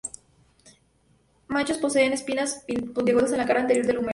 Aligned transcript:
Machos 1.47 1.77
poseen 1.77 2.11
espinas 2.13 2.63
puntiagudas 2.95 3.33
en 3.33 3.37
la 3.37 3.45
cara 3.45 3.61
anterior 3.61 3.85
del 3.85 3.99
húmero. 3.99 4.09